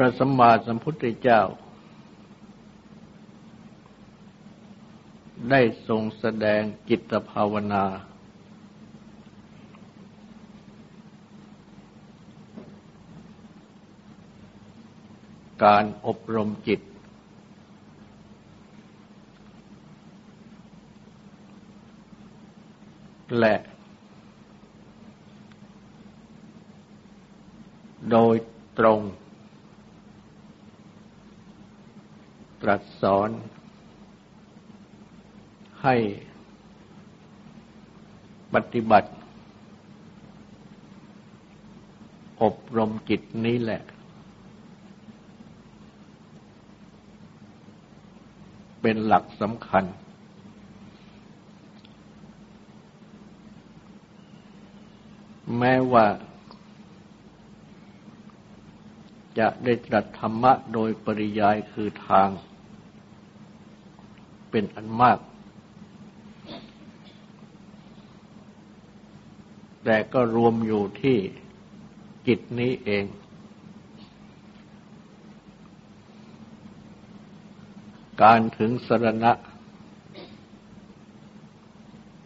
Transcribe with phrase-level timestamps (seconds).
[0.00, 1.42] ระสัมมาสัมพุทธเจ้า
[5.50, 7.84] ได้ทรงแสดงจิตภาวนา
[15.64, 16.80] การอบรมจิต
[23.38, 23.54] และ
[28.10, 28.36] โดย
[28.78, 29.00] ตรง
[32.62, 33.30] ตรัสสอน
[35.82, 35.96] ให้
[38.54, 39.10] ปฏิบัติ
[42.42, 43.82] อบรมจิตนี้แหละ
[48.80, 49.84] เป็นหลักสำคัญ
[55.58, 56.06] แม้ว่า
[59.38, 62.28] จะได้ตรัสธรรมะโดยปริยายคือทาง
[64.50, 65.18] เป็นอันมาก
[69.84, 71.18] แต่ก็รวมอยู่ที่
[72.26, 73.04] จิตนี้เอง
[78.22, 79.32] การถึงสรณะ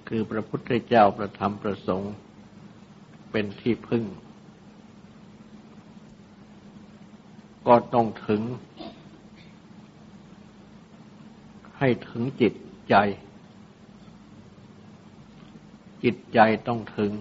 [0.08, 2.14] คือพระพุทธเจ้าประธรรมประสงค์
[3.30, 4.04] เป็นที่พึ่ง
[7.66, 8.42] ก็ต้องถึง
[11.78, 12.54] ให้ถึงจิต
[12.88, 12.94] ใจ
[16.04, 17.12] จิตใจต้องถึง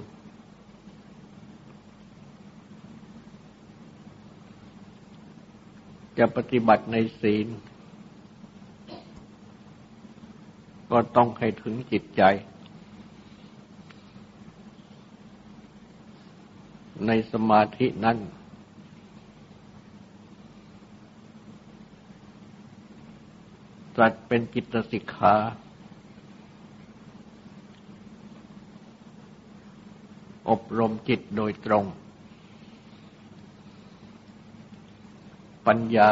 [6.18, 7.48] จะปฏิบัติในศีล
[10.92, 12.24] ก็ต้องให้ถึงจิตใจ
[17.08, 18.18] ในสมาธินั้น
[24.04, 25.36] ตรัสเป็นจิตสิกขา
[30.50, 31.86] อบรมจิตโดยตรง
[35.68, 36.12] ปัญญา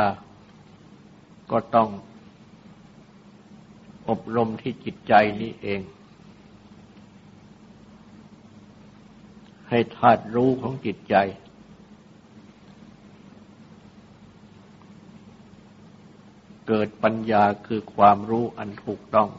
[1.52, 1.90] ก็ต้อง
[4.10, 5.82] อบรมที่จิตใจนี้เอง
[9.70, 11.16] ให้ธาตุรู้ของจิตใจ
[16.72, 19.30] เกิดปัญญาคือความรู้อันถูกต้อง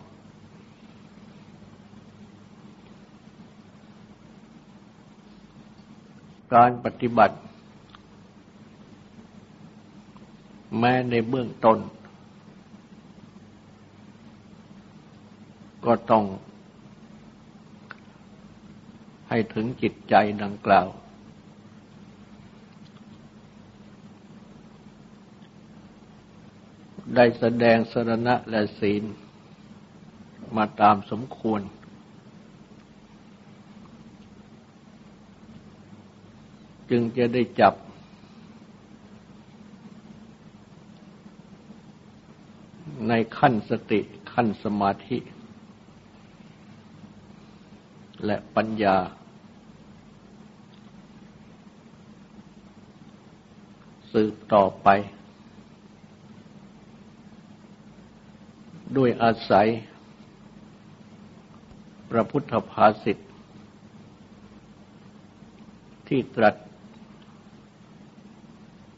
[6.55, 7.37] การปฏิบัติ
[10.79, 11.79] แม้ในเบื้องต้น
[15.85, 16.25] ก็ต้อง
[19.29, 20.87] ให้ถึงจิตใจดังกล่าว
[27.17, 29.03] ได้แสดงสรณะและศีล
[30.57, 31.63] มาตามสมควร
[36.91, 37.75] จึงจะได้จับ
[43.09, 44.01] ในขั้นสติ
[44.33, 45.19] ขั้นสมาธิ
[48.25, 48.97] และปัญญา
[54.13, 54.89] สืบต่อไป
[58.97, 59.69] ด้วยอาศัย
[62.11, 63.19] พระพุทธภาษิต
[66.09, 66.55] ที่ตรัส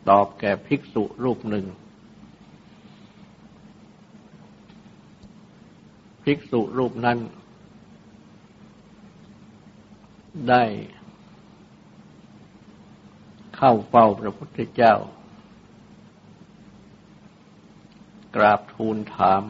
[0.09, 1.67] ตอบแก่ภิกษุรูปหนึ่ง
[6.25, 7.19] ภิกษุรูปนั้น
[10.49, 10.65] ได้
[13.57, 14.95] เข้าเฝ้าพระพุทธเจ้า
[18.37, 19.43] กราบทูลถาม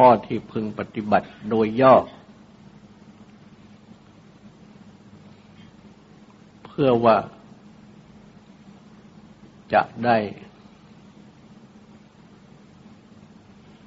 [0.00, 1.94] ข้อที่พึงปฏิบัติโดยย่อ
[6.66, 7.16] เพื่อว่า
[9.72, 10.16] จะได้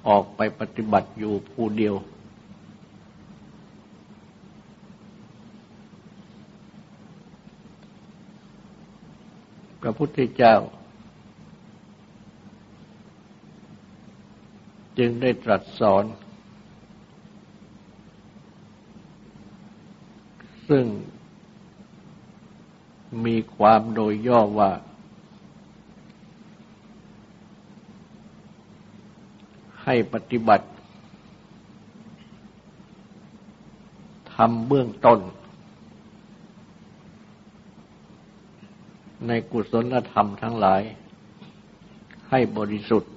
[0.08, 1.96] ออกไปปฏิบัติอยู่ผู้เดียว
[9.82, 10.56] พระพุทธเจ้า
[15.00, 16.04] จึงได้ตรัสสอน
[20.70, 20.86] ซึ่ง
[23.26, 24.72] มีความโดยย่อว่า
[29.84, 30.68] ให้ปฏิบัติ
[34.36, 35.20] ทำเบื้องต้น
[39.28, 40.82] ในกุศลธรรมทั้งหลาย
[42.30, 43.14] ให้บริสุทธิ์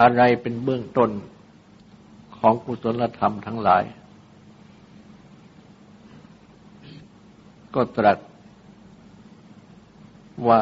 [0.00, 1.10] อะไรเป็นเบื้องต้น
[2.36, 3.84] ของกุศลธรรมทั้งหลาย
[7.74, 8.18] ก็ตรัส
[10.48, 10.60] ว่า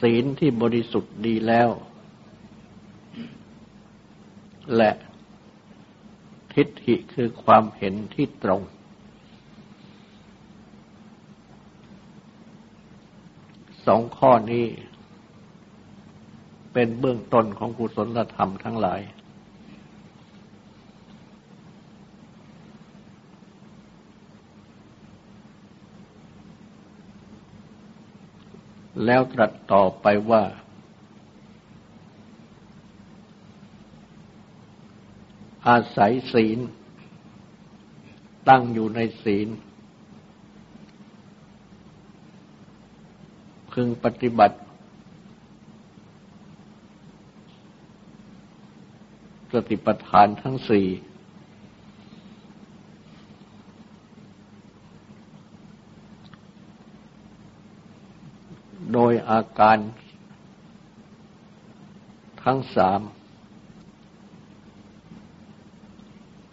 [0.00, 1.70] ศีลที่บริสุทธิ์ดีแล้ว
[4.76, 4.90] และ
[6.52, 8.62] ทิฏฐิคือความเห็นที่ตรง
[13.86, 14.66] สองข้อนี้
[16.78, 19.00] เป็นเบื้องต้นของกุศลธรรมทั้งหลาย
[29.04, 30.42] แล้วตรัสต่อไปว่า
[35.68, 36.58] อาศัยศีล
[38.48, 39.48] ตั้งอยู่ในศีล
[43.72, 44.58] พึงปฏิบัติ
[49.68, 50.86] ติปัฏฐานทั้งสี่
[58.92, 59.78] โดยอาการ
[62.42, 63.00] ทั้งสาม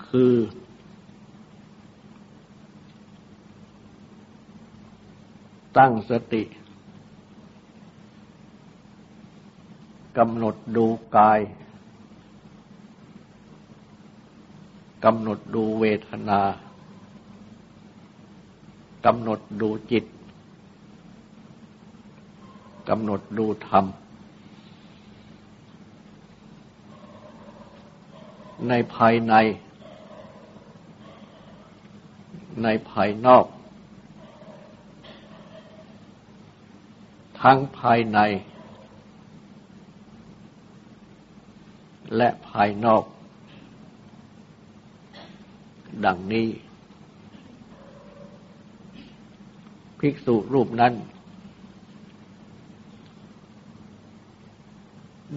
[0.07, 0.35] คือ
[5.77, 6.43] ตั้งสติ
[10.17, 10.85] กำหนดดู
[11.17, 11.39] กาย
[15.05, 16.41] กำหนดดูเวทนา
[19.05, 20.05] กำหนดดูจิต
[22.89, 23.85] กำหนดดูธรรม
[28.69, 29.33] ในภายใน
[32.63, 33.45] ในภายนอก
[37.41, 38.19] ทั้งภายใน
[42.17, 43.03] และภายนอก
[46.05, 46.47] ดังนี้
[49.99, 50.93] ภิกษุรูปนั้น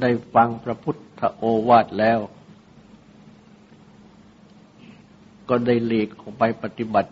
[0.01, 2.19] ได้ฟังพระพุทธโอวาทแล้ว
[5.49, 7.11] ก็ได้หลีกออกไปปฏิบัติ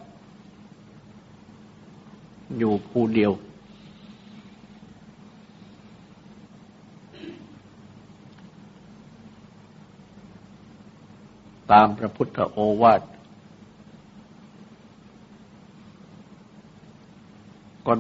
[2.58, 3.32] อยู่ผู้เดียว
[11.72, 13.00] ตามพระพุทธโอวาท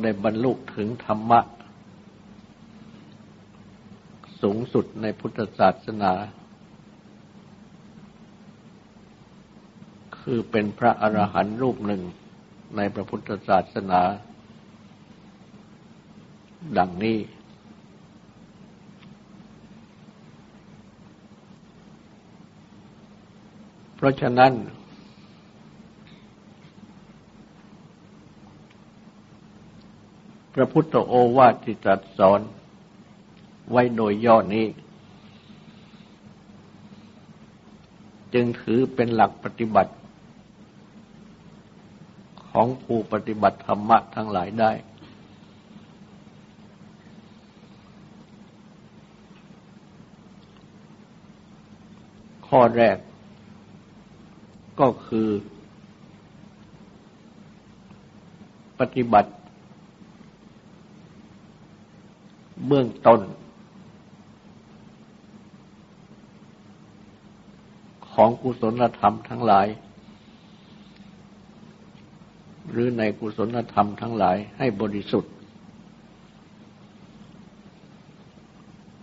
[0.04, 1.40] ได้บรรลุถึงธรรมะ
[4.40, 6.12] สูงสุดในพุทธศาสนา
[10.18, 12.02] คือเป็นพระอรหันต์รูปหนึ่ง
[12.76, 14.00] ในพระพุทธศาสนา
[16.78, 17.18] ดังนี้
[23.96, 24.52] เพราะฉะนั้น
[30.54, 32.40] พระพุทธโอวาทที่ตรัสสอน
[33.70, 34.66] ไว้โดยย่อนี้
[38.34, 39.92] จึงถือเป็นหลักปฏิบัติ
[42.50, 44.72] ของผู้ปฏิบัติธรรมะทั้งหลายได้
[52.48, 52.96] ข้อแรก
[54.80, 55.28] ก็คือ
[58.80, 59.32] ปฏิบัติ
[62.66, 63.20] เบื้องต้น
[68.12, 69.66] ของกุศลธรรมทั้งหลาย
[72.70, 75.32] หรือในกุศลธรรมทั้งหลายให้บริสุทธิ์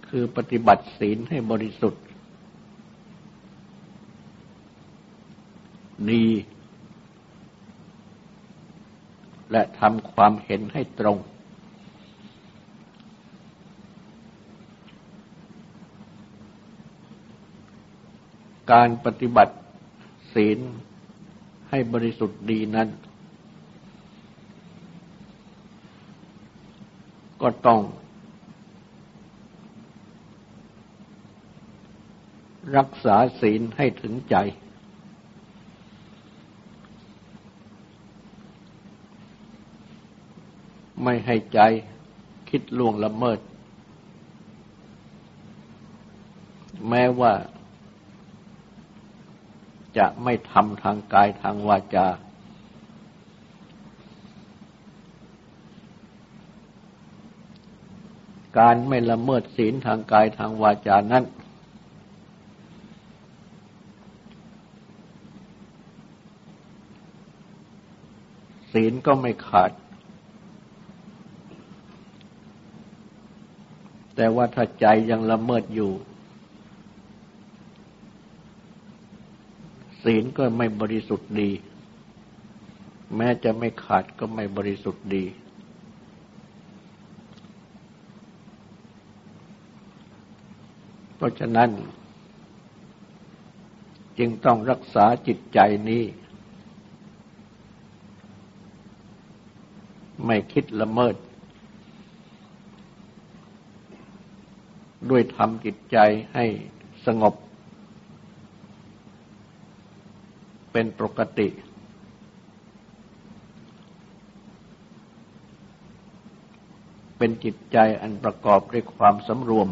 [0.08, 2.04] คือปฏิบัติศีลให้บริสุทธิ์
[6.12, 6.26] ดี
[9.52, 11.18] และทำความเห็นให้ตรง
[18.72, 19.56] การปฏิบัติ
[20.34, 20.60] ศีล
[21.70, 22.90] ให้บริสุทธิ์ดีนั้น
[27.42, 27.80] ก็ต้อง
[32.78, 34.36] รักษาศีลให้ถึงใจ
[41.04, 41.60] ไม่ให้ใจ
[42.50, 43.40] คิดล่วงละเมิด
[46.90, 47.34] แม้ว่า
[49.98, 52.08] จะไม่ทำทางกายทางวาจา
[58.58, 61.26] การไม่ละเมิดศีลทางกายทางวาจานั้น
[68.74, 69.72] ศีลก็ไม่ขาด
[74.16, 75.92] แต่ว่าถ้าใจยังละเมิดอยู่
[80.04, 81.50] ศีลก็ไม่บริสุทธิ์ดี
[83.16, 85.26] แม้จะไม่ขาดก็ไม่บริสุทธิ์ดี
[91.16, 91.70] เพราะฉะนั้น
[94.18, 96.04] จึงต้องรักษาจิตใจนี้
[100.26, 101.16] ไม่คิดละเมิด
[105.10, 105.98] ด้วยทำจิตใจ
[106.34, 106.46] ให้
[107.06, 107.34] สงบ
[110.82, 111.48] เป็นปกติ
[117.18, 119.68] เป็นจิตใจอันประกอบด้วยความสำรวม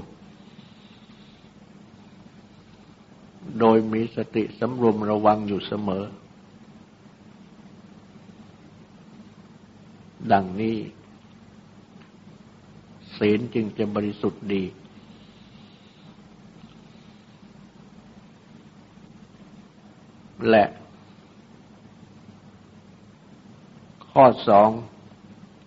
[3.59, 6.03] โดยมีสติสำรวมระวังอยู่เสมอ
[10.31, 10.77] ดังนี้
[13.17, 14.63] ศีลจึงจะบริสุทธิ์ดี
[20.51, 20.65] และ
[24.11, 24.69] ข้อสอง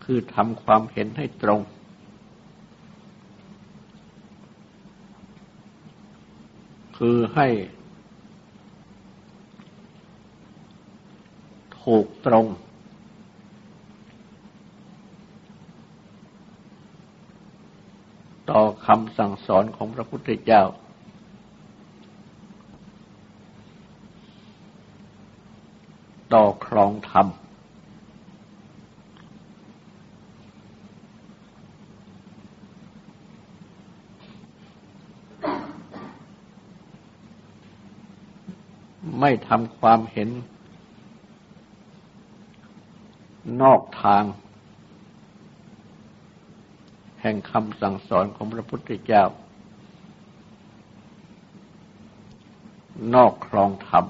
[0.05, 1.61] คือทำความเห็นให้ตรง
[6.97, 7.49] คือให้
[11.83, 12.47] ถูกตรง
[18.51, 20.63] ต่อคำสั่งสอนของพระพุทธเจ้า
[26.35, 27.27] ต่อครองธรรม
[39.25, 40.29] ไม่ทำความเห็น
[43.63, 44.25] นอกทาง
[47.21, 49.25] แห่งคำสั่งสอนของพระพุทธเจ้า
[53.15, 54.05] นอกครองธรรม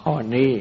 [0.00, 0.52] ข้อนี้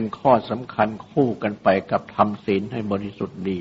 [0.00, 3.58] เป็นข้อสำคัญคู่กันไปกับทำศีลให้บริสุทธิ์ดี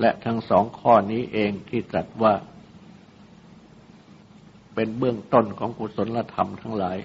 [0.00, 2.34] และทั้งสองข้อนี้เองที่ตรัสว่า
[4.74, 6.98] เป็นเบื้องต้นของกุศลธรรมทั้งหลาย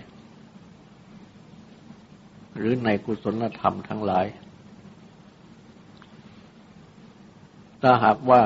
[2.58, 4.26] หรือในกุศลธรรมทั้งหลาย
[7.82, 8.42] ถ้าหากว่า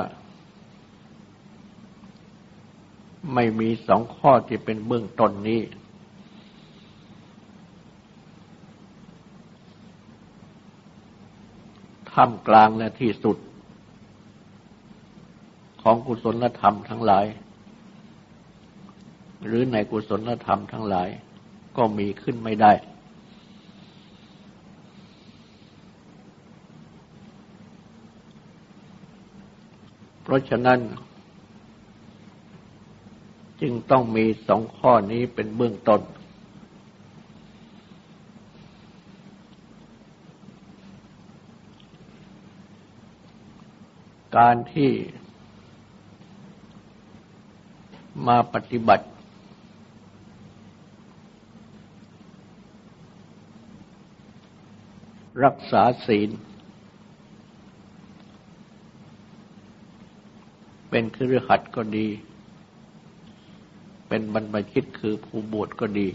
[3.33, 5.61] ไม่มีสองข้อที่เป็นเบื้องต้นนี้
[12.11, 13.37] ท่ามกลางและที่สุด
[15.81, 17.25] ของกุศลธรรมทั้งหลาย
[19.45, 21.09] หรือในกุศลธรรมทั้งหลาย
[21.77, 22.73] ก็มีขึ้นไม่ได้
[30.23, 30.79] เพราะฉะนั้น
[33.61, 36.01] จึงต้องมีสองข้อนี้เป็นเบื้องต้น
[44.37, 44.91] การที่
[48.27, 49.07] มาปฏิบัติ
[55.43, 56.29] รักษาศีล
[60.89, 62.07] เป็นครือขัดก็ดี
[64.13, 66.07] เป็นบรรพชิตคือผู้บวชก็ดี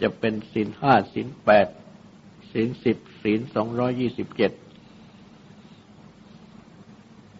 [0.00, 1.68] จะเป็นศีลห้าศีลแปด
[2.52, 4.52] ศีลสิบศีลสองร้อยยี่สิบเจ็ด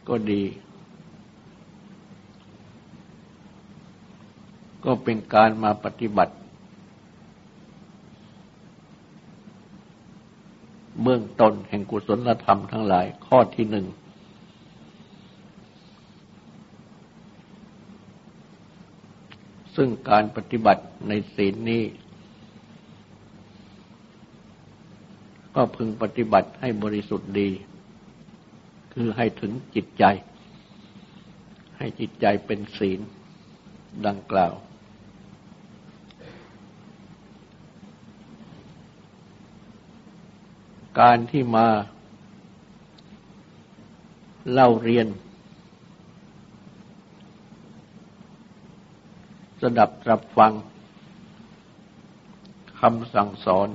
[0.09, 0.43] ก็ดี
[4.85, 6.35] ก็เป็นการมาปฏิบัติ
[11.03, 13.87] เบื้องต้นแห่งกุศลธรรมทั้งหลายข้อที่หนึ่ง
[19.77, 21.85] ซึ่งการปฏิบัติในศีลนี้
[25.55, 27.51] ก็พึงปฏิบัติให้บริสุทธิ์ดี
[28.93, 30.05] คือให้ถึงจิตใจ
[31.79, 33.01] ให้จิตใจเป็นศีล
[34.07, 34.55] ดังกล่าว
[41.01, 41.67] การที่มา
[44.53, 45.07] เล่าเรียน
[49.79, 50.53] ดับรับฟัง
[52.81, 53.69] คำสั่งสอน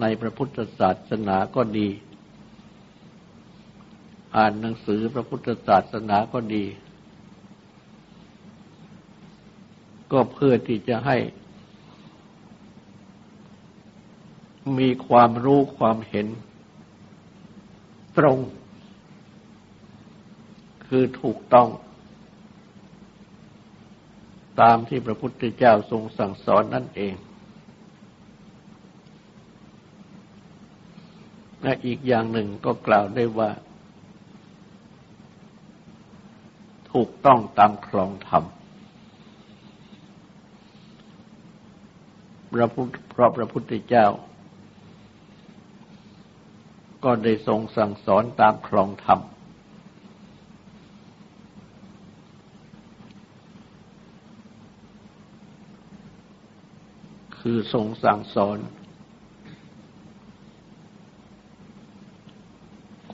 [0.00, 1.88] ในพระพุทธศาสนาก็ดี
[4.36, 6.64] อ่านหนังสือพระพุทธศาสนาก็ดี
[10.12, 11.16] ก็เพื่อที่จะให้
[14.78, 16.26] มีความรู้ความเห็น
[18.18, 18.38] ตรง
[20.86, 21.68] คือถูกต้อง
[24.60, 27.14] ตามที่พระพุทธเจ้าทรงสั่งสอนนั่นเอง
[31.62, 33.50] และอีกอย่างหนึ่งก็กล่าวได้ว่า
[36.92, 38.44] ถูกต้องตามครองธรรม
[42.52, 44.06] พระพุทธเพราะพระพุทธเจ้า
[47.04, 49.20] ก็ได้ทรงสั่งสอนตามครองธรรม
[57.48, 58.58] คือทรงสั่งสอน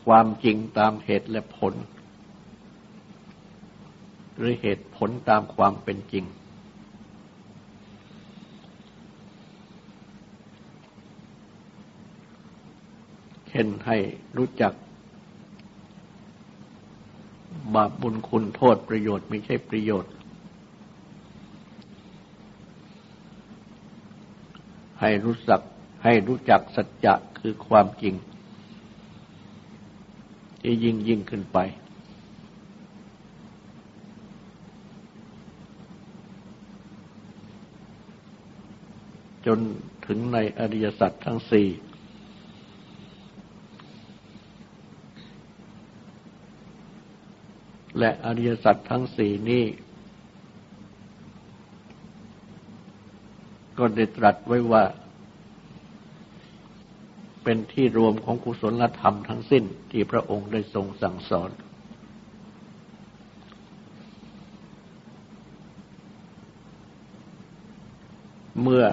[0.05, 1.75] ความจริงตามเหตุและผล
[4.37, 6.25] หรือเหตุผลตามความเป็นจริง
[13.49, 13.97] เช่นให้
[14.37, 14.73] รู้จัก
[17.75, 20.13] บาปบุญคุณโทษประโยชน์ไม่ใช่ประโยชน์
[25.03, 25.61] ให้รู้จัก
[26.05, 28.15] ให้รู้จักสัจจะคือความจริง
[30.61, 31.59] ที่ยิ่งยิ่งขึ้นไป
[39.47, 39.59] จน
[40.07, 41.69] ถึงในอริยสัจทั้งสี่
[47.99, 49.65] และอริยสัจทั้งสี่นี้
[53.83, 54.85] ก็ได้ตรัสไว้ว่า
[57.45, 61.51] เป็นที่รวมของกุศลธรรมทั้งสิ้นที่พระองค์ได้ทรงสั่งสอน
[68.63, 68.85] เมื่อ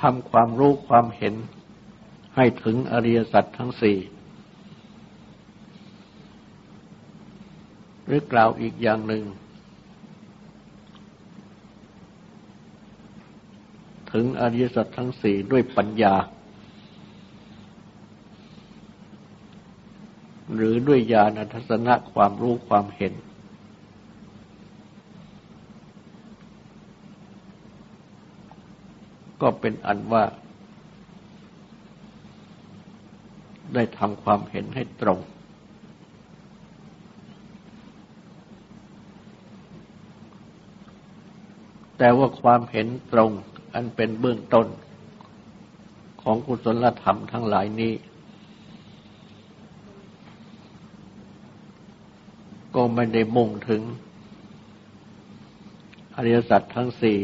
[0.00, 1.34] ทำความรู้ความเห็น
[2.36, 3.98] ให้ถึงอริยสัจทั้งสี่
[8.04, 9.24] หรือกล่าวอีกอย่างหนึ่ง
[14.12, 16.14] ถึงอริยสัจทั้งสี่ด้วยปัญญา
[20.54, 23.12] หรือด้วยญาณทัศนะความรู้ความเห็น
[29.42, 30.24] ก็เป็นอันว่า
[33.74, 35.18] ได้ทำความเห็นให้ตรง
[41.98, 43.30] แต่ว่าความเห็นตรง
[43.74, 44.66] อันเป็นเบื้องต้น
[46.22, 47.92] ของกุศลธรรมทั้งหลายนี้
[52.74, 53.82] ก็ไม่ได้มุ่งถึง
[56.16, 57.18] อริยสัจทั้งสี่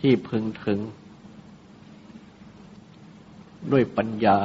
[0.00, 0.78] ที่พึงถึง
[3.72, 4.38] ด้วยปัญญา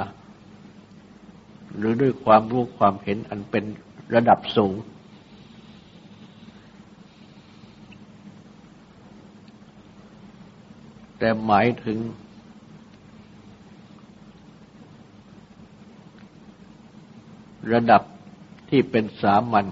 [1.78, 3.64] หรือด้วยความรู้ความเห็นอันเป็น
[4.16, 4.74] ระดับสูง
[11.24, 12.00] แต่หมายถึง
[17.74, 18.02] ระดับ
[18.70, 19.66] ที่เป็นสามัญ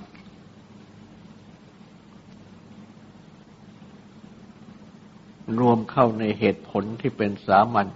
[5.59, 7.87] รวมเข้าในเหตุผลที่เป็นสามัญ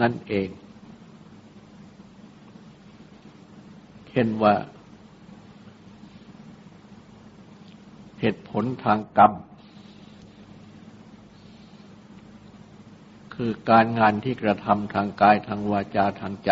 [0.00, 0.48] นั่นเอง
[4.10, 4.54] เช่นว่า
[8.28, 9.32] เหตุผลทางกรรม
[13.34, 16.50] คือการงานที่กระทำทางกายทางวาจาทางใจ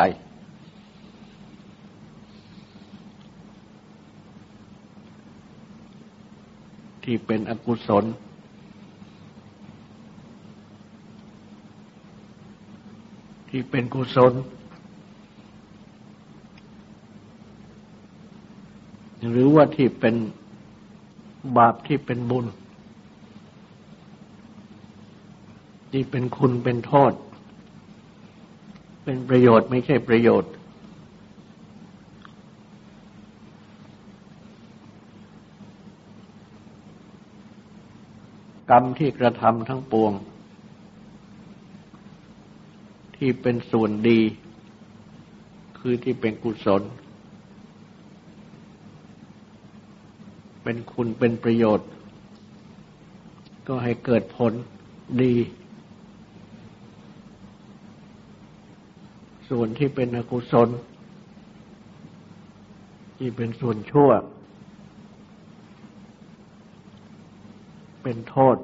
[7.05, 8.05] ที่เป็นอกุศล
[13.49, 14.33] ที่เป็นกุศล
[19.31, 20.17] หรือว่าที่เป็น
[21.57, 22.47] บาปที่เป็นบุญ
[25.91, 27.13] ที่เป็นคุณเป็นโทษ
[29.05, 30.53] เป็นประโยชน์ไม่ใช่ประโยชน์
[38.71, 40.13] กรรมที่กระทำทั้งปวง
[43.17, 44.21] ที่เป็นส่วนดี
[45.79, 46.83] คือที่เป็นกุศล
[50.65, 51.89] เป็นคุณเป็นประโยชน์
[53.69, 54.53] ก็ให้เกิดผล
[55.23, 55.35] ดี
[59.49, 60.69] ส่วนที่เป็นอกุศล
[63.19, 64.11] ที่เป็นส่วนชั่ว
[68.03, 68.57] เป็นโทษ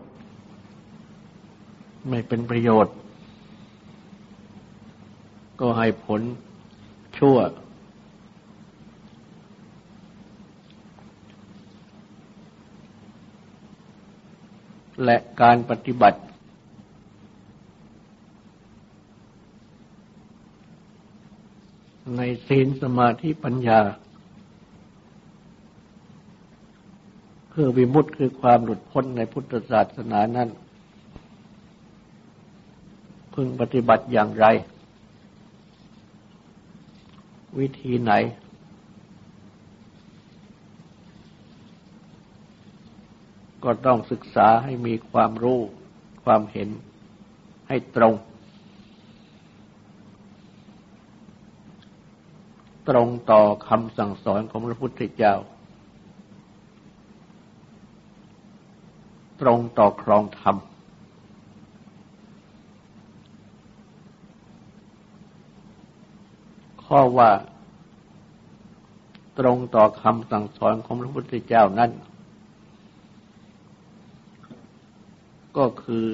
[2.09, 2.95] ไม่เป็นประโยชน์
[5.61, 6.21] ก็ให้ผล
[7.19, 7.37] ชั่ว
[15.05, 16.21] และการปฏิบัติ
[22.17, 23.81] ในศีลสมาธิปัญญา
[27.53, 30.49] คือวิมุตติคือความหลุดพ้นในพุทธศาสนานั้น
[33.35, 34.47] พึงปฏิบัติอย่างไร
[37.59, 38.13] วิธีไหน
[43.65, 45.61] ก็ต้องศึกษาให้มีความรู้
[46.25, 46.69] ความเห็น
[47.69, 48.15] ให้ตรง
[52.89, 55.35] ตรงต่อคำสั่งสอนของพระพุทธเจ้า
[59.41, 60.57] ตรงต่อครองธรรม
[66.85, 67.31] ข้อว่า
[69.39, 71.91] ตรงต่อคำสั่งสอนของพระพุทธเจ้านั้น
[75.57, 76.07] ก็คือ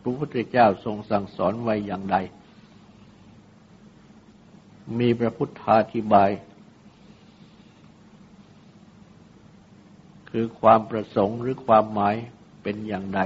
[0.00, 2.16] พระพุทธเจ้าทรงสั่งสอนไว้อย่างใด
[4.98, 6.30] มีพระพุทธาธิบาย
[10.30, 12.14] คือความประสงค์หรือความหมาย
[12.62, 13.20] เป็นอย่างใด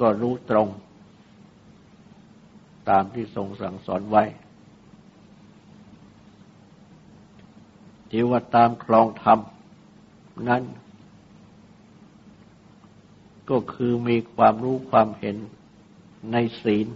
[0.00, 0.68] ก็รู้ตรง
[2.90, 4.24] ตามที่ทรงสั่งสอนไว้
[8.10, 9.38] ที่ว่าตามคลองธรรม
[10.48, 10.62] นั้น
[13.50, 15.36] ก็คือมีความรู้ความเห็น
[16.32, 16.86] ในศีล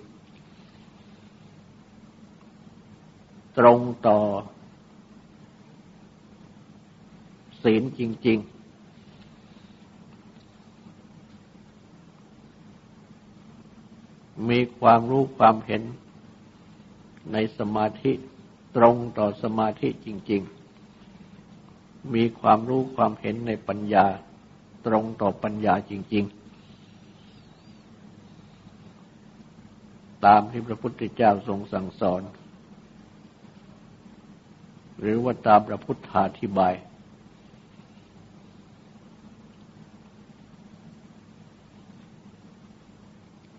[3.58, 4.18] ตรงต่อ
[7.62, 8.54] ศีลจริง ๆ
[14.50, 15.82] มีความรู้ความเห็น
[17.32, 18.12] ในสมาธิ
[18.76, 20.42] ตรงต่อสมาธิจริง
[21.28, 24.06] ๆ มีความรู้ความเห็นในปัญญา
[24.86, 26.43] ตรงต่อปัญญาจริง ๆ
[30.24, 32.22] ตามที่พระพุทธเจ้าทรงสั่งสอน
[35.00, 36.74] หรือว่าตามพระพุทธาธิบาย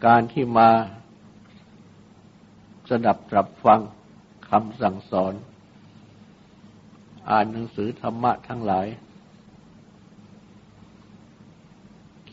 [0.06, 0.70] การที่มา
[2.90, 3.80] สดับตรับฟัง
[4.50, 5.34] คำสั่งสอน
[7.30, 8.88] อ่านหนังสือธรรมะทั้งหลาย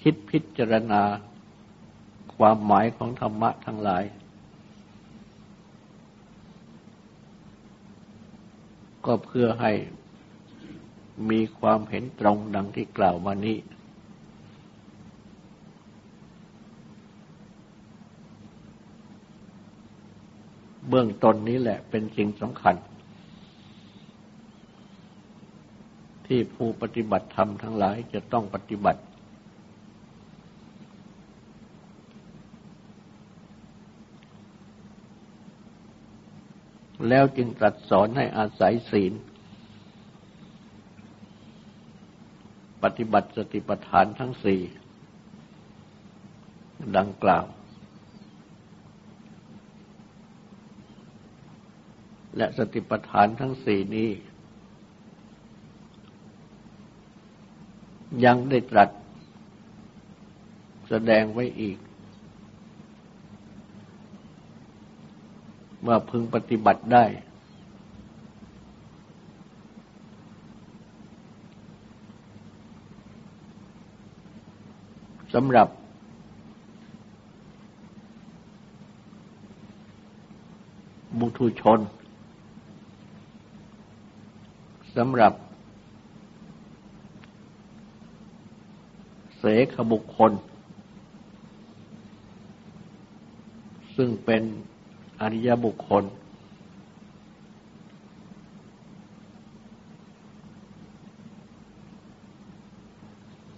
[0.00, 1.02] คิดพิจารณา
[2.36, 4.02] ความหมายของธรรมะทั้งหลาย
[9.06, 9.72] ก็เพื่อให้
[11.30, 13.56] มีความเห็นตรงดังที่กล่าวมานี้
[20.88, 22.76] เบื้องต้นนี้แหละเป็นสิ่งสำคัญ
[26.26, 29.00] ที่ผู้ปฏิบัติธรรมทั้งหลายจะต้องปฏิบัติ
[37.08, 39.12] แล้วจึงตรัสสอนให้อาศัยศีล
[42.82, 44.60] ปฏิบัติสติปัฏฐานทั้งสี่
[46.96, 47.46] ดังกล่าว
[52.36, 54.10] และสติปัฏฐานทั้งสี่นี้
[58.24, 58.90] ยังได้ตรัส
[60.88, 61.78] แสดงไว้อีก
[65.86, 67.04] ว่าพึงปฏิบัติได้
[75.34, 75.68] สำหรับ
[81.18, 81.80] บุตุชน
[84.96, 85.32] สำหรับ
[89.38, 90.32] เสขบุคคล
[93.96, 94.42] ซึ่งเป็น
[95.20, 96.04] อริยบุคคล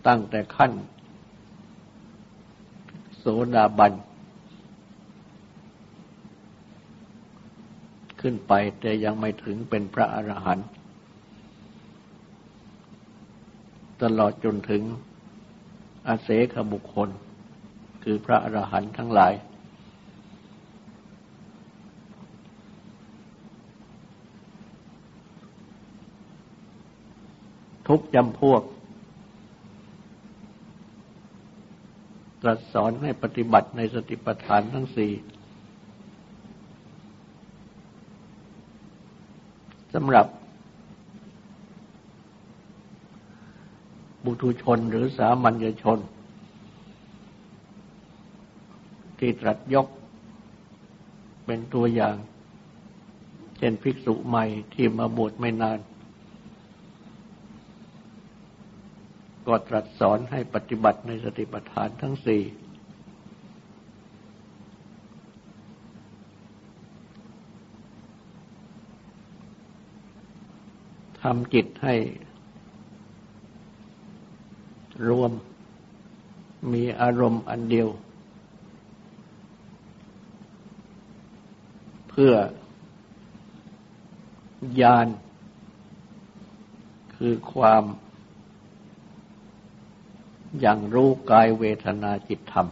[0.07, 0.73] ตั้งแต่ขั้น
[3.17, 3.93] โสดาบัน
[8.21, 10.69] ขึ้นไปแต่ยังไม่ถึงเป็นพระอรหันต์
[14.03, 14.83] ตลอดจนถึง
[16.07, 17.09] อาเสขบุคคล
[18.03, 19.33] คือพระอรหันต์ทั้งหลาย
[27.89, 28.63] ทุกจำพวก
[32.43, 35.13] ตรัสสอนให้ปฏิบัติในสติปัฏฐานทั้งสี่
[39.95, 40.27] สำหรับ
[44.25, 45.99] บุตุชนหรือสามัญชน
[49.19, 49.87] ที่ตรัสยก
[51.47, 52.17] เป็นตัวอย่าง
[53.59, 54.45] เช่นภิกษุใหม่
[54.75, 55.79] ที่มาบวชไม่นาน
[59.47, 62.43] ก็ตรัสสอนให้ปฏิบัติในสติปัฏฐานทั้งสี่
[71.21, 71.97] ทำจิตให้
[75.09, 75.33] รวม
[76.73, 77.89] มีอารมณ์อันเดียว
[82.11, 82.35] เพื่อ
[84.81, 85.09] ญาณ
[87.17, 87.85] คือความ
[90.61, 92.69] อย่างรู้กายเวทนาจิตธรรม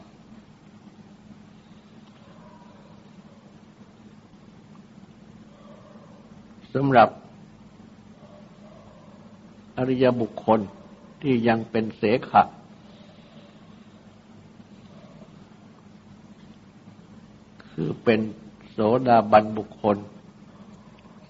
[6.75, 7.09] สำหรับ
[9.77, 10.61] อริยบุคคล
[11.23, 12.42] ที่ยังเป็นเสขะ
[17.71, 18.21] คือเป็น
[18.71, 19.97] โสดาบันบุคคล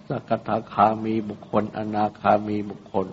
[0.08, 3.06] สกทาคามีบุคคล อนาคามีบุคคล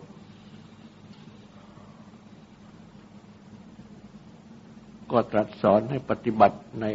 [5.20, 6.86] ก็ตรัสสอนให้ปฏิบัติใน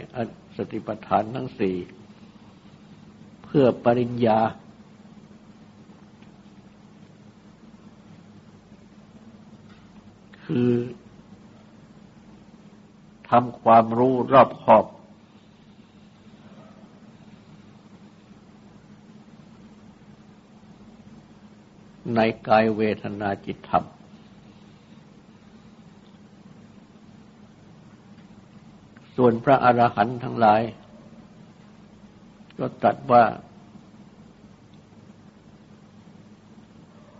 [0.57, 1.77] สติปัฏฐานทั้งสี่
[3.45, 4.39] เพื่อปริญญา
[10.45, 10.73] คือ
[13.31, 14.87] ทำความรู้รอบขอบ
[22.17, 23.85] ในกายเวทนาจิตธรรม
[29.27, 30.63] ส่วนพระอรหันต์ทั้งหลาย
[32.59, 33.25] ก็ตรัสว่า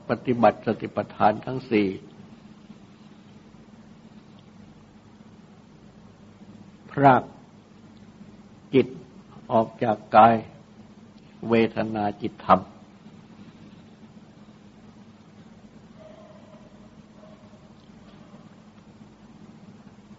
[0.09, 1.89] ปฏิบัติสติปัฏฐานทั้งสี่
[6.91, 7.23] พราก
[8.75, 8.87] จิต
[9.53, 10.35] ออกจากกาย
[11.49, 12.61] เวทนาจิตธรรม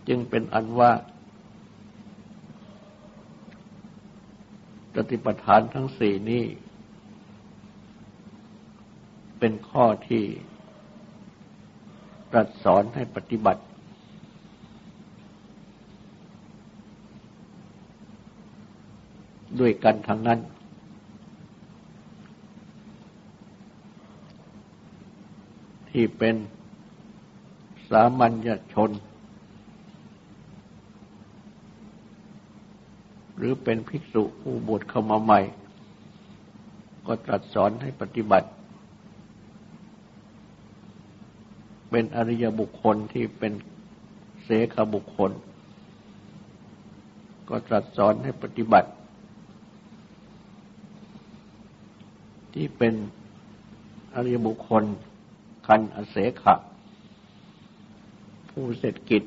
[0.07, 0.91] จึงเป็นอันว่า
[4.95, 6.45] สติปัฏฐานทั้งสี่นี้
[9.39, 10.23] เป็นข้อที่
[12.31, 13.63] ตรัสสอนให้ปฏิบัติ
[19.59, 20.39] ด้วยกันทั้งนั้น
[25.91, 26.35] ที่เป็น
[27.89, 28.33] สามัญ
[28.73, 28.89] ชน
[33.37, 35.41] หรือเป็นภิกษุผู้บวชเข้ามาใหม่
[37.07, 38.49] ก็ตรัสสอนให้ปฏิบัติ
[41.89, 43.53] เป็นอริยบุคคลที่เป็น
[44.43, 45.31] เสขบุคคล
[47.49, 48.89] ก็ตรัสสอนให้ปฏิบัติ
[52.53, 52.93] ที่เป็น
[54.13, 54.83] อริยบุคคล
[55.67, 56.55] คันอเสขะ
[58.49, 59.23] ผู้เสร็จกิจ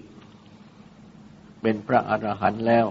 [1.61, 2.87] เป็นพระอรหันต์แล้ว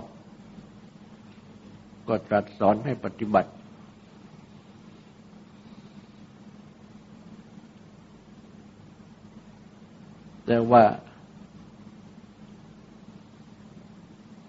[2.07, 3.51] ก็ตรัสสอนให้ปฏิบัติ
[10.45, 10.83] แต่ว่า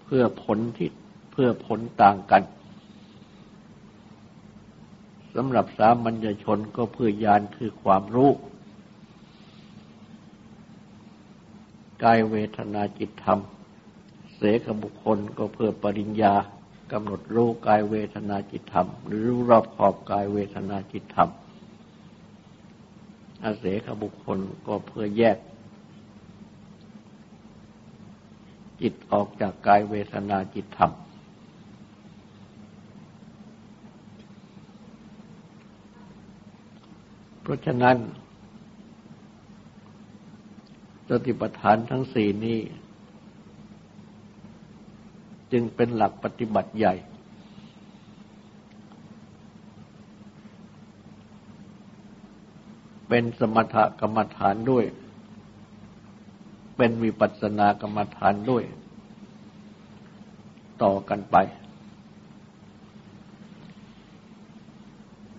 [0.03, 0.89] เพื่อผลที่
[1.31, 2.43] เพื่อผลต่างกัน
[5.35, 8.31] สำหรับสามัญชนก็เพื่อยานคือความรู้
[12.03, 13.39] กายเวทนาจิตธรรม
[14.35, 16.33] เสกบุคคลก็เพื่อปริญญา
[16.91, 21.29] กำหนดรู้กายเวทนาจิตธรรม หรือรู้รอบขอบกายเวทนาจิตธรรม
[23.43, 25.37] อาเสกบุคคลก็เพื่อแยก
[28.81, 30.91] จิตออกจากกายเวทนาจิตธรรม
[37.41, 37.97] เพราะฉะนั้น
[41.09, 42.59] สติปัฏฐานทั้งสี่นี้
[45.51, 46.95] จึงเป็นหลักปฏิบัติใหญ่
[53.09, 54.85] เป็นสมถกรรมฐานด้วย
[56.77, 58.63] เป็นวิปัสสนากรรมฐานด้วย
[60.83, 61.37] ต่อกันไป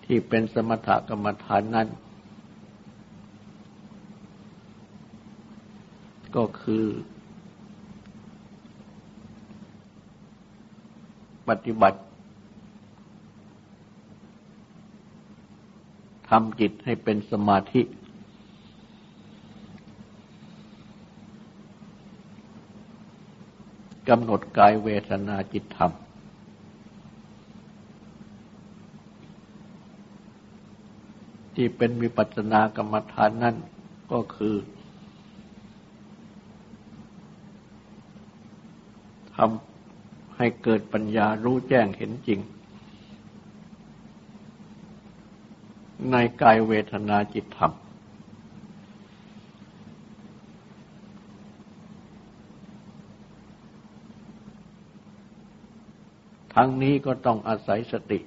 [0.05, 1.87] ที่เป็นสมถกรรมฐานนั้น
[6.35, 6.85] ก็คือ
[11.49, 11.99] ปฏิบัติ
[16.29, 17.81] ทำจิตให้เป็นสมาธิ
[24.09, 25.91] กำหนดกายเวทนาจิตธรรม
[31.55, 33.55] ที่เป็นวิปัสสนากรรมฐานนั่น
[34.11, 34.55] ก็คือ
[39.35, 39.70] ทำ
[40.41, 42.39] ให้เกิดปัญญารู้แจ้งเห็นจริง
[46.11, 47.71] ในกายเวทนาจิตธรรม
[56.55, 58.19] ทั้งนี้ก็ต้องอาศัยสติ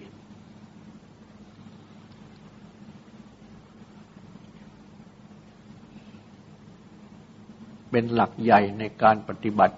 [7.90, 9.76] เป็นหลักใหญ่ในการปฏิบัติ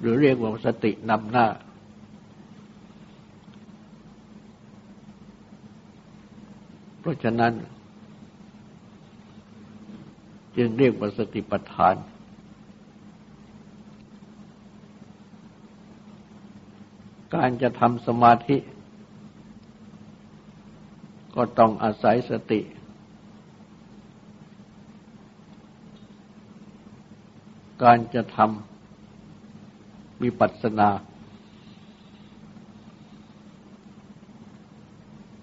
[0.00, 1.46] หรือเรียกว่าสตินำหน้า
[7.00, 7.52] เพราะฉะนั้น
[10.56, 11.94] จึงเรียกว่าสติปัฏฐาน
[17.34, 18.56] การจะทำสมาธิ
[21.34, 22.60] ก็ต้องอาศัยสติ
[27.82, 28.69] การจะทำ
[30.22, 30.88] วิปัสสนา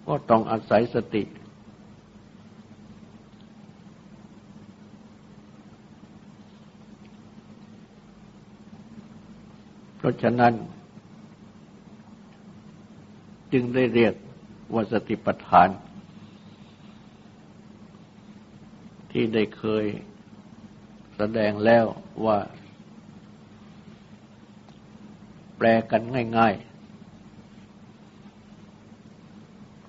[0.07, 1.23] ก็ต้องอาศัยสติ
[9.97, 10.53] เพราะฉะนั้น
[13.53, 14.13] จึงได้เรียก
[14.73, 15.69] ว่าสติปัฏฐาน
[19.11, 19.85] ที่ได้เคย
[21.15, 21.85] แสดงแล้ว
[22.25, 22.37] ว่า
[25.57, 26.01] แปลกัน
[26.37, 26.77] ง่าย ๆ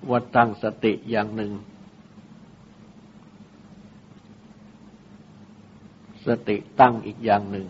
[0.09, 1.51] ว่าตั้งสติอย่างหนึ่ง
[6.25, 7.67] สติตั้งอีกอย่างหนึ่ง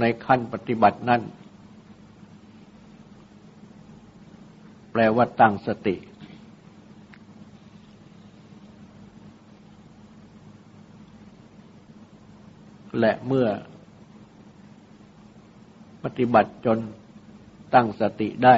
[0.00, 1.22] ในขั้นปฏิบัตินั้น
[4.92, 5.94] แปลว่าตั้งสติ
[13.00, 13.48] และเมื่อ
[16.04, 16.78] ปฏิบัติจน
[17.74, 18.56] ตั้งสติได้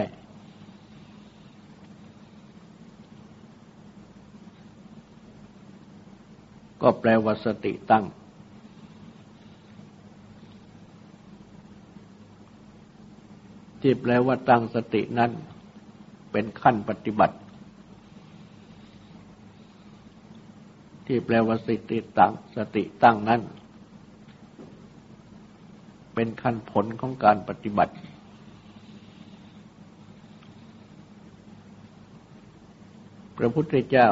[6.82, 8.04] ก็แปลว่าสติตั้ง
[13.82, 15.30] ที่แปลว่าตั้งสตินั้น
[16.32, 17.36] เป็นขั้นปฏิบัติ
[21.06, 23.40] ที่แปลว่าสติตั้ง สติตั้งนั้น
[26.20, 27.94] เป็นขั้นผลของการปฏิบัติ
[33.36, 34.08] พระพุทธเจ้า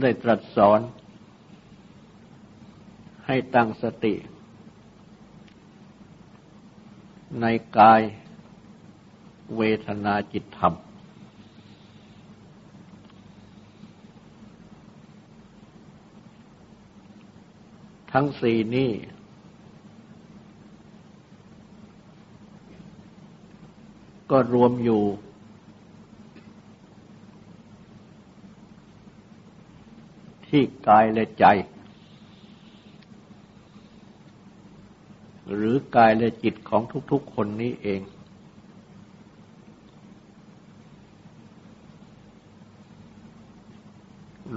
[0.00, 0.80] ได้ตรัสสอน
[3.26, 4.14] ให้ตั้งสติ
[7.40, 7.46] ใน
[7.78, 8.00] กาย
[9.56, 10.74] เวทนาจิตธรรม
[18.14, 18.90] ทั้งสี่นี้
[24.30, 25.02] ก็รวมอยู่
[30.46, 31.44] ที่กายและใจ
[35.52, 38.00] หรือกายและจิตของทุกๆคนนี้เอง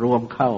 [0.01, 0.51] รวมเข้า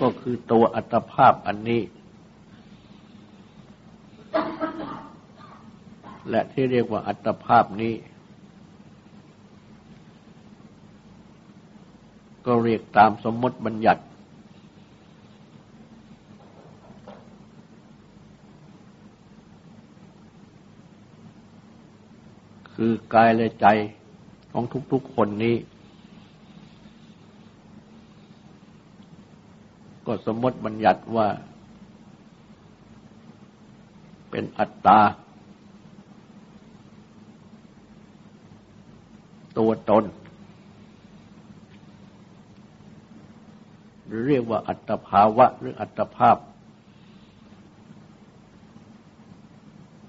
[0.00, 1.82] ก็ คือตัวอัตภาพอันนี้
[6.30, 7.94] และที่เรียกว่าอัตภาพนี้
[12.46, 14.02] ก็เรียกตามสมมติบัญญัติ
[22.74, 23.66] คือกายและใจ
[24.52, 25.56] ของทุกๆคนนี้
[30.06, 31.28] ก็สมมติบัญญัติว่า
[34.30, 35.00] เป็นอัตตา
[39.58, 40.04] ตัวตน
[44.06, 46.36] หรือเรียกว่าอัตภาวะ หรืออัตภาพ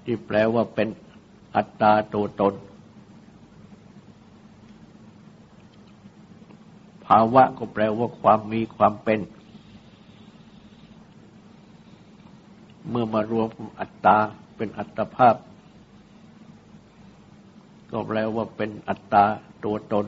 [0.04, 0.88] ที่แปลว่าเป็น
[1.56, 2.54] อัตตาตัวตน
[7.06, 9.20] ภาวะก็แปลว่าความมีความเป็น
[12.98, 14.18] มื่อมารวมอัตตา
[14.56, 15.36] เป็นอัตภาพ
[17.90, 19.24] ก็แปลว่าเป็นอัตตา
[19.64, 20.06] ตัวตน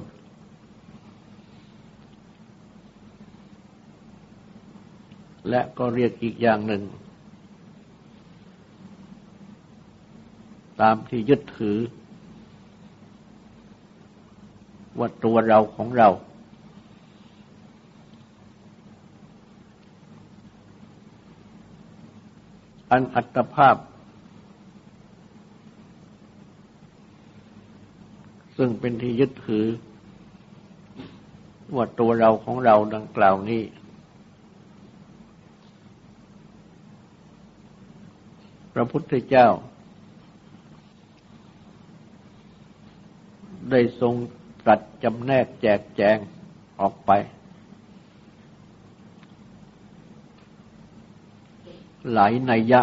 [5.48, 6.82] และก็เรียกอีกอย่างหนึ่ง
[10.80, 11.78] ตามที่ยึดถือ
[14.98, 16.08] ว่าตัวเราของเรา
[22.90, 23.76] อันอัตภาพ
[28.56, 29.66] ซึ่งเป็นที่ยึดถือ
[31.76, 33.62] ว่าตัวเราของเราดังกล่าวนี้
[38.74, 39.48] พระพุทธเจ้า
[43.70, 44.14] ได้ทรง
[44.62, 46.16] ตรัสจำแนกแจกแจง
[46.80, 47.10] ออกไป
[52.12, 52.80] หลายนัยยะ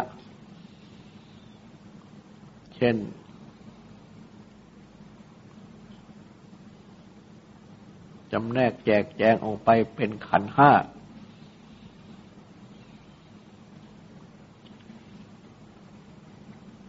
[2.76, 2.96] เช่น
[8.32, 10.72] จำแนกแจกแจงออกไปเป็นขันห้า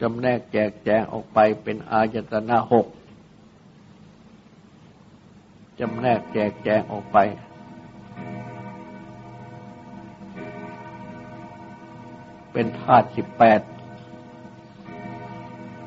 [0.01, 2.87] จำแนกแจกแจงออกไปเป็นอายตนะหก
[5.81, 7.18] จำแนกแจกแจงออกไป
[12.61, 13.61] เป็นธาตุสิบแปด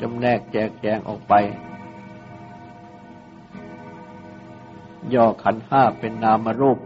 [0.02, 1.34] จำแนกแจกแจงออกไป
[5.14, 6.80] ย่อขันห้าเป็นนามรูป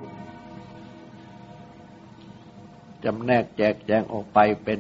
[3.06, 4.80] จำแนกแจกแจงออกไปเป็น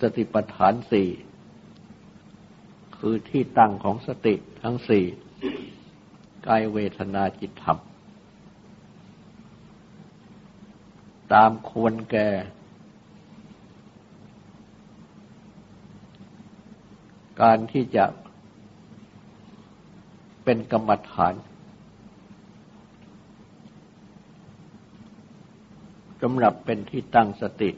[0.00, 1.08] สติปัฏฐานสี่
[2.98, 5.04] คือที่ตั้งของสติทั้งสี่
[6.46, 7.78] กายเวทนาจิตธรรม
[11.32, 12.28] ตามควรแก่
[17.42, 18.04] การที่จะ
[20.44, 21.34] เป็นกรรมฐาน
[26.22, 27.70] สำหรับเป็นที่ตั้งสติ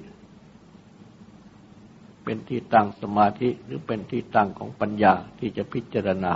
[2.24, 6.34] เป็นที่ตั้งสมาธิหรือเป็นที่ตั้งของปัญญาที่จะพิจารณา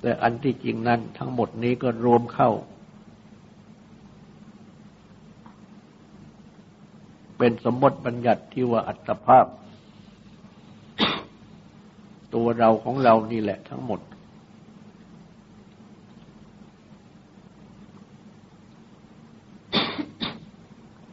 [0.00, 2.50] แต่อันที่จริงนั้นทั้งหมดนี้ก็รวมเข้า
[7.38, 9.46] เป็นสมมติบัญญัติที่ว่าอัตภาพ
[12.34, 14.00] ตัวเราของเรานี่แหละทั้งหมด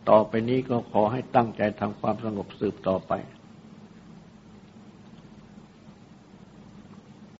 [0.09, 3.13] ต่อไปนี้ก็ขอให้ตั้งใจทำความสงบสืบต่อไป